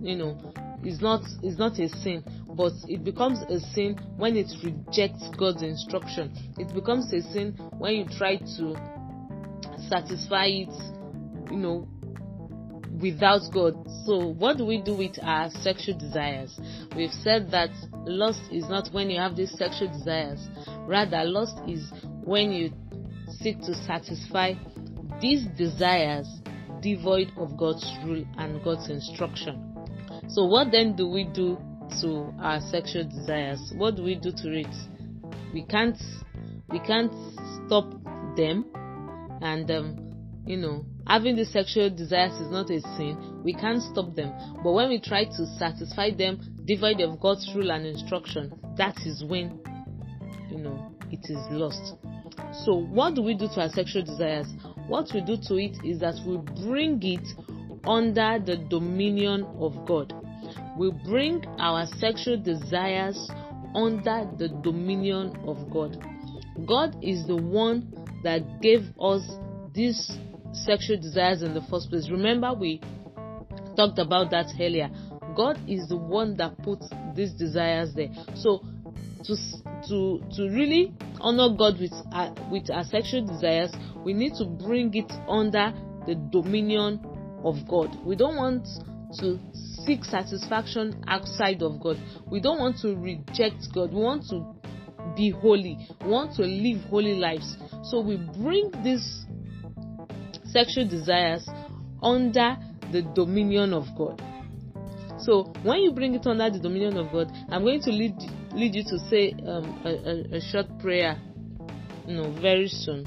you 0.00 0.16
know, 0.16 0.36
is 0.84 1.00
not 1.00 1.22
is 1.42 1.58
not 1.58 1.78
a 1.78 1.88
sin, 1.88 2.24
but 2.56 2.72
it 2.88 3.04
becomes 3.04 3.40
a 3.42 3.60
sin 3.74 3.98
when 4.16 4.36
it 4.36 4.50
rejects 4.64 5.28
God's 5.36 5.62
instruction. 5.62 6.32
It 6.58 6.72
becomes 6.74 7.12
a 7.12 7.20
sin 7.32 7.56
when 7.78 7.94
you 7.94 8.06
try 8.18 8.36
to 8.36 8.96
satisfy 9.88 10.46
it 10.46 10.96
you 11.50 11.56
know, 11.56 11.88
without 13.00 13.42
God. 13.52 13.74
So, 14.04 14.28
what 14.28 14.56
do 14.56 14.64
we 14.64 14.80
do 14.80 14.96
with 14.96 15.18
our 15.22 15.50
sexual 15.50 15.98
desires? 15.98 16.58
We've 16.96 17.12
said 17.12 17.50
that 17.50 17.70
lust 18.04 18.42
is 18.50 18.68
not 18.68 18.88
when 18.92 19.10
you 19.10 19.20
have 19.20 19.36
these 19.36 19.56
sexual 19.56 19.88
desires, 19.88 20.48
rather, 20.80 21.24
lust 21.24 21.58
is 21.68 21.90
when 22.24 22.52
you 22.52 22.72
seek 23.40 23.60
to 23.62 23.74
satisfy 23.74 24.54
these 25.20 25.46
desires 25.58 26.26
devoid 26.80 27.32
of 27.36 27.56
God's 27.56 27.84
rule 28.04 28.24
and 28.38 28.62
God's 28.62 28.88
instruction. 28.88 29.72
So, 30.28 30.44
what 30.44 30.70
then 30.72 30.96
do 30.96 31.08
we 31.08 31.24
do 31.24 31.58
to 32.00 32.34
our 32.40 32.60
sexual 32.60 33.04
desires? 33.04 33.72
What 33.76 33.96
do 33.96 34.02
we 34.02 34.16
do 34.16 34.32
to 34.32 34.52
it? 34.52 34.74
We 35.52 35.64
can't, 35.64 35.96
we 36.68 36.80
can't 36.80 37.12
stop 37.66 37.90
them, 38.36 38.66
and 39.40 39.70
um, 39.70 40.05
you 40.46 40.56
know, 40.56 40.84
having 41.06 41.36
these 41.36 41.52
sexual 41.52 41.90
desires 41.90 42.32
is 42.40 42.50
not 42.50 42.70
a 42.70 42.80
sin. 42.96 43.42
We 43.44 43.54
can't 43.54 43.82
stop 43.82 44.14
them. 44.14 44.32
But 44.62 44.72
when 44.72 44.88
we 44.88 45.00
try 45.00 45.24
to 45.24 45.46
satisfy 45.58 46.10
them, 46.12 46.40
devoid 46.64 47.00
of 47.00 47.20
God's 47.20 47.50
rule 47.54 47.70
and 47.70 47.86
instruction, 47.86 48.52
that 48.76 48.96
is 49.04 49.24
when, 49.24 49.60
you 50.50 50.58
know, 50.58 50.92
it 51.10 51.24
is 51.28 51.38
lost. 51.50 51.94
So, 52.64 52.76
what 52.76 53.14
do 53.14 53.22
we 53.22 53.34
do 53.34 53.48
to 53.54 53.62
our 53.62 53.68
sexual 53.70 54.02
desires? 54.02 54.46
what 54.88 55.10
we 55.12 55.20
do 55.20 55.36
to 55.36 55.56
it 55.56 55.76
is 55.84 56.00
that 56.00 56.14
we 56.26 56.38
bring 56.64 57.00
it 57.02 57.26
under 57.84 58.38
the 58.44 58.56
dominion 58.68 59.44
of 59.58 59.86
God. 59.86 60.12
We 60.76 60.92
bring 61.04 61.44
our 61.58 61.86
sexual 61.98 62.40
desires 62.40 63.30
under 63.74 64.28
the 64.38 64.48
dominion 64.62 65.36
of 65.46 65.70
God. 65.70 65.98
God 66.66 66.96
is 67.02 67.26
the 67.26 67.36
one 67.36 67.92
that 68.22 68.60
gave 68.60 68.84
us 69.00 69.22
these 69.74 70.18
sexual 70.56 70.96
desires 71.00 71.42
in 71.42 71.54
the 71.54 71.62
first 71.70 71.90
place. 71.90 72.08
Remember, 72.10 72.52
we 72.54 72.80
talked 73.76 73.98
about 73.98 74.30
that 74.30 74.46
earlier. 74.60 74.90
God 75.36 75.58
is 75.68 75.88
the 75.88 75.96
one 75.96 76.36
that 76.36 76.56
puts 76.62 76.88
these 77.14 77.32
desires 77.32 77.94
there. 77.94 78.08
So, 78.34 78.64
to 79.24 79.36
to 79.88 80.22
to 80.36 80.48
really 80.50 80.94
honor 81.20 81.54
God 81.56 81.78
with 81.80 81.92
our, 82.12 82.34
with 82.50 82.70
our 82.70 82.84
sexual 82.84 83.26
desires, 83.26 83.72
we 84.04 84.14
need 84.14 84.34
to 84.38 84.44
bring 84.44 84.94
it 84.94 85.12
under 85.28 85.72
the 86.06 86.14
dominion 86.30 87.04
of 87.44 87.56
God. 87.68 87.96
We 88.04 88.16
don't 88.16 88.36
want 88.36 88.66
to 89.20 89.38
seek 89.84 90.04
satisfaction 90.04 91.04
outside 91.06 91.62
of 91.62 91.80
God. 91.80 91.96
We 92.30 92.40
don't 92.40 92.58
want 92.58 92.78
to 92.82 92.96
reject 92.96 93.68
God. 93.74 93.92
We 93.92 94.00
want 94.00 94.24
to 94.30 94.54
be 95.16 95.30
holy. 95.30 95.78
We 96.04 96.10
want 96.10 96.34
to 96.36 96.42
live 96.42 96.82
holy 96.84 97.14
lives. 97.14 97.56
So 97.84 98.00
we 98.00 98.16
bring 98.16 98.70
these 98.82 99.25
sexual 100.56 100.88
desires 100.88 101.46
under 102.02 102.56
the 102.90 103.02
dominion 103.14 103.74
of 103.74 103.84
God. 103.94 104.22
So 105.18 105.52
when 105.62 105.80
you 105.80 105.92
bring 105.92 106.14
it 106.14 106.26
under 106.26 106.48
the 106.48 106.58
dominion 106.58 106.96
of 106.96 107.12
God, 107.12 107.30
I'm 107.50 107.62
going 107.62 107.82
to 107.82 107.90
lead 107.90 108.14
lead 108.54 108.74
you 108.74 108.84
to 108.84 108.98
say 109.10 109.34
um, 109.46 109.82
a, 109.84 109.90
a, 109.90 110.36
a 110.38 110.40
short 110.40 110.66
prayer, 110.78 111.20
you 112.06 112.16
know, 112.16 112.30
very 112.40 112.68
soon. 112.68 113.04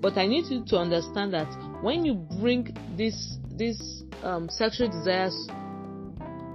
But 0.00 0.16
I 0.16 0.26
need 0.26 0.46
you 0.46 0.64
to 0.66 0.76
understand 0.76 1.32
that 1.34 1.48
when 1.82 2.04
you 2.04 2.14
bring 2.40 2.76
this 2.96 3.38
this 3.50 4.04
um, 4.22 4.48
sexual 4.48 4.88
desires 4.88 5.34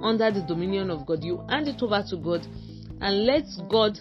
under 0.02 0.32
the 0.32 0.46
dominion 0.48 0.92
of 0.92 1.06
God, 1.06 1.24
you 1.24 1.44
hand 1.50 1.68
it 1.68 1.82
over 1.82 2.04
to 2.10 2.18
God 2.18 2.48
and 3.02 3.26
let 3.26 3.44
God 3.70 4.00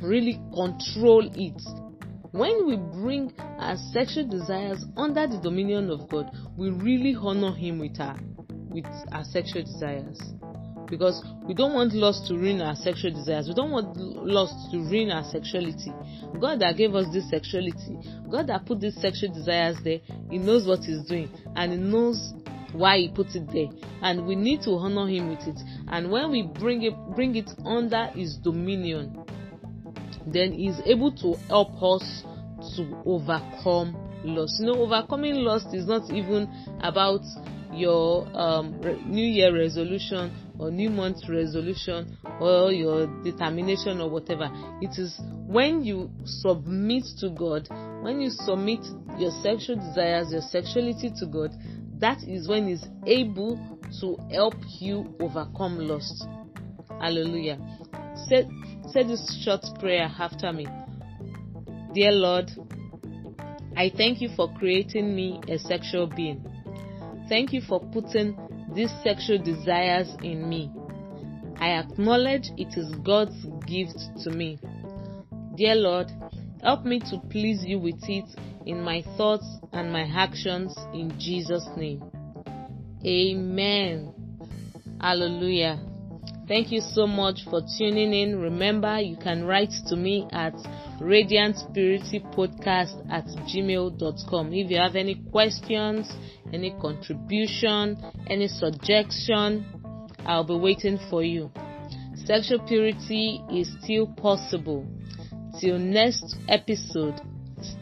really 0.00 0.40
control 0.54 1.28
it. 1.34 1.89
When 2.32 2.66
we 2.66 2.76
bring 2.76 3.32
our 3.58 3.76
sexual 3.92 4.28
desires 4.28 4.84
under 4.96 5.26
the 5.26 5.38
dominion 5.42 5.90
of 5.90 6.08
God, 6.08 6.30
we 6.56 6.70
really 6.70 7.16
honor 7.20 7.52
Him 7.52 7.80
with 7.80 7.98
our 8.00 8.16
with 8.70 8.86
our 9.10 9.24
sexual 9.24 9.62
desires. 9.62 10.20
Because 10.88 11.24
we 11.44 11.54
don't 11.54 11.74
want 11.74 11.92
lust 11.92 12.28
to 12.28 12.34
ruin 12.34 12.60
our 12.60 12.76
sexual 12.76 13.12
desires. 13.12 13.48
We 13.48 13.54
don't 13.54 13.70
want 13.72 13.96
lust 13.96 14.70
to 14.70 14.78
ruin 14.78 15.10
our 15.10 15.24
sexuality. 15.24 15.92
God 16.40 16.60
that 16.60 16.76
gave 16.76 16.94
us 16.94 17.06
this 17.12 17.28
sexuality, 17.30 17.98
God 18.30 18.46
that 18.46 18.64
put 18.64 18.80
these 18.80 19.00
sexual 19.00 19.32
desires 19.32 19.76
there, 19.82 19.98
He 20.30 20.38
knows 20.38 20.66
what 20.66 20.84
He's 20.84 21.04
doing 21.06 21.28
and 21.56 21.72
He 21.72 21.78
knows 21.78 22.32
why 22.72 22.98
He 22.98 23.08
put 23.08 23.34
it 23.34 23.46
there. 23.52 23.70
And 24.02 24.26
we 24.26 24.36
need 24.36 24.62
to 24.62 24.70
honor 24.70 25.08
Him 25.08 25.30
with 25.30 25.46
it. 25.48 25.58
And 25.88 26.10
when 26.12 26.30
we 26.30 26.42
bring 26.42 26.82
it 26.82 26.94
bring 27.16 27.34
it 27.34 27.50
under 27.64 28.06
His 28.14 28.36
dominion, 28.36 29.24
then 30.26 30.52
He's 30.52 30.80
able 30.84 31.12
to 31.16 31.34
help 31.48 31.82
us 31.82 32.24
to 32.76 33.02
overcome 33.06 33.96
loss. 34.24 34.58
You 34.60 34.66
know, 34.66 34.80
overcoming 34.80 35.36
loss 35.36 35.64
is 35.72 35.86
not 35.86 36.10
even 36.12 36.48
about 36.80 37.22
your 37.72 38.26
um, 38.36 38.80
New 39.06 39.26
Year 39.26 39.56
resolution 39.56 40.34
or 40.58 40.70
New 40.70 40.90
Month 40.90 41.28
resolution 41.28 42.18
or 42.40 42.72
your 42.72 43.06
determination 43.22 44.00
or 44.00 44.10
whatever. 44.10 44.50
It 44.80 44.98
is 44.98 45.18
when 45.46 45.82
you 45.82 46.10
submit 46.24 47.04
to 47.20 47.30
God, 47.30 47.68
when 48.02 48.20
you 48.20 48.30
submit 48.30 48.80
your 49.18 49.30
sexual 49.42 49.76
desires, 49.76 50.32
your 50.32 50.42
sexuality 50.42 51.10
to 51.18 51.26
God, 51.26 51.50
that 51.98 52.18
is 52.26 52.48
when 52.48 52.68
He's 52.68 52.86
able 53.06 53.56
to 54.00 54.16
help 54.32 54.54
you 54.80 55.14
overcome 55.20 55.78
lust. 55.78 56.26
Hallelujah. 57.00 57.58
Say 58.92 59.04
this 59.04 59.42
short 59.44 59.64
prayer 59.78 60.10
after 60.18 60.52
me. 60.52 60.66
Dear 61.94 62.12
Lord, 62.12 62.50
I 63.76 63.90
thank 63.96 64.20
you 64.20 64.28
for 64.36 64.52
creating 64.58 65.14
me 65.14 65.40
a 65.48 65.58
sexual 65.58 66.06
being. 66.06 66.44
Thank 67.28 67.52
you 67.52 67.60
for 67.60 67.80
putting 67.92 68.36
these 68.74 68.90
sexual 69.04 69.38
desires 69.38 70.08
in 70.22 70.48
me. 70.48 70.70
I 71.58 71.70
acknowledge 71.78 72.50
it 72.56 72.76
is 72.76 72.94
God's 73.04 73.44
gift 73.66 73.98
to 74.24 74.30
me. 74.30 74.58
Dear 75.56 75.76
Lord, 75.76 76.10
help 76.62 76.84
me 76.84 76.98
to 77.10 77.20
please 77.30 77.64
you 77.64 77.78
with 77.78 78.02
it 78.08 78.24
in 78.66 78.82
my 78.82 79.02
thoughts 79.16 79.46
and 79.72 79.92
my 79.92 80.02
actions 80.02 80.76
in 80.92 81.12
Jesus' 81.18 81.68
name. 81.76 82.02
Amen. 83.04 84.12
Hallelujah. 85.00 85.80
Thank 86.50 86.72
you 86.72 86.80
so 86.80 87.06
much 87.06 87.44
for 87.48 87.62
tuning 87.78 88.12
in. 88.12 88.40
Remember, 88.40 88.98
you 88.98 89.16
can 89.16 89.44
write 89.44 89.70
to 89.86 89.94
me 89.94 90.26
at 90.32 90.52
radiantspiritypodcast 90.98 93.08
at 93.08 93.26
gmail.com. 93.46 94.52
If 94.52 94.68
you 94.68 94.78
have 94.78 94.96
any 94.96 95.14
questions, 95.30 96.10
any 96.52 96.74
contribution, 96.82 98.02
any 98.26 98.48
suggestion, 98.48 99.64
I'll 100.26 100.42
be 100.42 100.56
waiting 100.56 100.98
for 101.08 101.22
you. 101.22 101.52
Sexual 102.24 102.66
purity 102.66 103.40
is 103.52 103.72
still 103.84 104.08
possible. 104.08 104.84
Till 105.60 105.78
next 105.78 106.34
episode, 106.48 107.20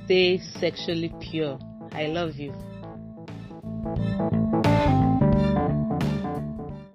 stay 0.05 0.37
sexually 0.61 1.11
pure. 1.23 1.59
I 1.93 2.09
love 2.09 2.35
you. 2.35 2.53